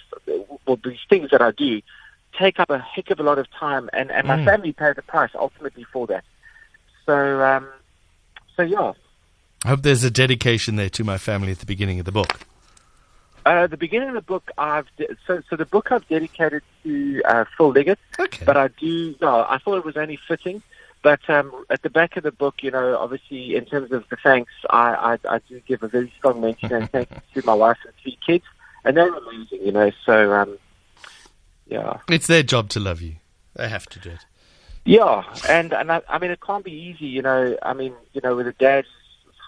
well, 0.66 0.80
these 0.84 0.98
things 1.08 1.30
that 1.30 1.44
I 1.44 1.52
do 1.52 1.80
take 2.36 2.60
up 2.60 2.72
a 2.72 2.80
heck 2.80 3.12
of 3.12 3.20
a 3.20 3.24
lot 3.24 3.38
of 3.38 3.48
time 3.52 3.92
and, 3.94 4.10
and 4.10 4.28
my 4.28 4.38
mm. 4.38 4.46
family 4.46 4.74
pay 4.74 4.92
the 4.94 5.04
price 5.04 5.32
ultimately 5.36 5.84
for 5.84 6.08
that. 6.08 6.24
So, 7.06 7.44
um, 7.44 7.68
so 8.58 8.64
yeah. 8.64 8.94
I 9.64 9.68
hope 9.68 9.84
there's 9.84 10.04
a 10.04 10.10
dedication 10.10 10.78
there 10.78 10.90
to 10.90 11.04
my 11.04 11.20
family 11.20 11.52
at 11.52 11.60
the 11.60 11.68
beginning 11.68 12.00
of 12.00 12.06
the 12.06 12.12
book. 12.12 12.49
Uh, 13.50 13.66
the 13.66 13.78
beginning 13.78 14.10
of 14.10 14.14
the 14.14 14.22
book, 14.22 14.52
I've 14.60 14.86
de- 14.98 15.16
so 15.26 15.42
so 15.50 15.56
the 15.56 15.66
book 15.66 15.92
I've 15.92 16.08
dedicated 16.08 16.62
to 16.84 17.22
uh, 17.26 17.46
Phil 17.58 17.70
Liggett. 17.70 17.98
Okay. 18.20 18.46
But 18.46 18.58
I 18.58 18.68
do 18.68 19.16
no, 19.20 19.44
I 19.50 19.58
thought 19.58 19.78
it 19.78 19.86
was 19.86 19.98
only 19.98 20.20
fitting. 20.28 20.62
But 21.02 21.28
um, 21.30 21.66
at 21.72 21.82
the 21.82 21.90
back 21.90 22.16
of 22.18 22.24
the 22.24 22.32
book, 22.32 22.62
you 22.62 22.70
know, 22.70 22.96
obviously 22.96 23.56
in 23.56 23.66
terms 23.66 23.92
of 23.92 24.08
the 24.10 24.18
thanks, 24.18 24.52
I, 24.70 25.18
I, 25.26 25.36
I 25.36 25.40
do 25.50 25.60
give 25.62 25.82
a 25.82 25.88
very 25.88 26.14
strong 26.18 26.42
mention 26.42 26.72
and 26.74 26.92
thanks 26.92 27.12
to 27.34 27.46
my 27.46 27.54
wife 27.56 27.78
and 27.86 27.94
three 28.04 28.20
kids, 28.24 28.44
and 28.86 28.96
they're 28.96 29.12
amazing, 29.16 29.66
you 29.66 29.72
know. 29.72 29.90
So, 30.06 30.32
um, 30.34 30.58
yeah, 31.68 31.98
It's 32.08 32.28
their 32.28 32.44
job 32.44 32.70
to 32.70 32.80
love 32.80 33.02
you. 33.02 33.16
They 33.56 33.70
have 33.70 33.88
to 33.88 34.00
do 34.00 34.12
it. 34.12 34.26
yeah, 34.86 35.24
and 35.50 35.74
and 35.74 35.92
I, 35.92 36.02
I 36.08 36.20
mean 36.20 36.30
it 36.32 36.42
can't 36.42 36.64
be 36.64 36.72
easy, 36.74 37.06
you 37.08 37.24
know. 37.24 37.58
I 37.64 37.74
mean, 37.74 37.94
you 38.14 38.22
know, 38.24 38.36
with 38.36 38.48
a 38.48 38.54
dad 38.54 38.86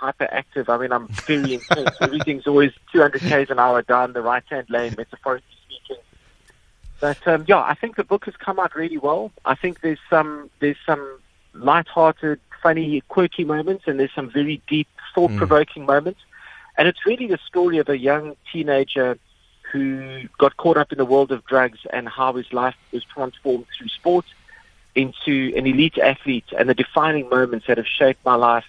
hyperactive, 0.02 0.68
I 0.68 0.78
mean, 0.78 0.92
I'm 0.92 1.08
very 1.28 1.54
intense. 1.56 1.96
Everything's 2.02 2.48
always 2.48 2.72
200 2.92 3.22
k's 3.22 3.50
an 3.50 3.60
hour 3.60 3.82
down 3.82 4.14
the 4.14 4.22
right 4.22 4.44
hand 4.50 4.68
lane, 4.70 4.96
metaphorically 4.98 5.56
speaking. 5.66 6.04
But 7.00 7.28
um, 7.28 7.46
yeah, 7.48 7.62
I 7.62 7.76
think 7.76 7.96
the 7.96 8.04
book 8.04 8.26
has 8.26 8.36
come 8.36 8.60
out 8.60 8.76
really 8.76 8.98
well. 8.98 9.32
I 9.46 9.56
think 9.56 9.82
there's 9.82 10.00
some 10.10 10.50
there's 10.60 10.78
some 10.86 11.20
light-hearted, 11.54 12.40
funny, 12.64 13.02
quirky 13.10 13.44
moments, 13.44 13.84
and 13.88 14.00
there's 14.00 14.14
some 14.14 14.30
very 14.30 14.62
deep, 14.68 14.88
thought-provoking 15.14 15.86
moments. 15.86 16.22
And 16.78 16.88
it's 16.88 17.06
really 17.06 17.28
the 17.28 17.40
story 17.46 17.78
of 17.78 17.90
a 17.90 17.98
young 17.98 18.36
teenager 18.52 19.18
who 19.72 20.28
got 20.38 20.58
caught 20.58 20.78
up 20.78 20.92
in 20.92 20.98
the 20.98 21.06
world 21.06 21.32
of 21.32 21.46
drugs 21.46 21.80
and 21.92 22.08
how 22.08 22.34
his 22.34 22.52
life 22.52 22.76
was 22.92 23.04
transformed 23.04 23.66
through 23.78 23.88
sport 23.90 24.26
into 24.96 25.54
an 25.56 25.66
elite 25.66 25.98
athlete 25.98 26.46
and 26.58 26.70
the 26.70 26.74
defining 26.74 27.30
moments 27.30 27.68
that 27.68 27.78
have 27.78 27.88
shaped 27.88 28.24
my 28.26 28.36
life 28.36 28.66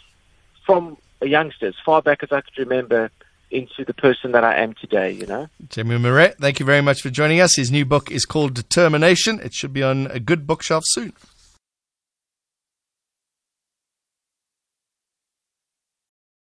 from 0.65 0.97
a 1.23 1.29
youngster, 1.29 1.67
as 1.67 1.75
far 1.85 2.03
back 2.03 2.23
as 2.23 2.33
I 2.33 2.41
could 2.41 2.59
remember, 2.59 3.11
into 3.51 3.85
the 3.85 3.95
person 3.95 4.33
that 4.33 4.45
I 4.45 4.57
am 4.57 4.75
today, 4.75 5.11
you 5.11 5.27
know? 5.27 5.49
Jamie 5.69 5.99
Marais, 5.99 6.35
thank 6.41 6.59
you 6.59 6.67
very 6.67 6.81
much 6.81 7.03
for 7.03 7.11
joining 7.11 7.41
us. 7.41 7.57
His 7.57 7.71
new 7.71 7.85
book 7.85 8.11
is 8.11 8.25
called 8.25 8.55
Determination. 8.55 9.41
It 9.41 9.55
should 9.55 9.73
be 9.73 9.83
on 9.83 10.07
a 10.09 10.19
good 10.19 10.47
bookshelf 10.47 10.85
soon. 10.87 11.13